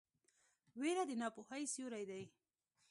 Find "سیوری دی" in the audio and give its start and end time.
1.73-2.23